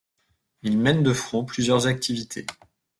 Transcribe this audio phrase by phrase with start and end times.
[0.63, 2.47] Il mène de front plusieurs activités.